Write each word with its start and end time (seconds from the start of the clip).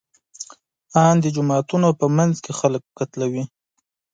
ان 1.05 1.15
د 1.23 1.25
جوماتونو 1.35 1.89
په 1.99 2.05
منځ 2.17 2.35
کې 2.43 2.51
خلک 2.59 2.83
قتلوي. 2.99 3.43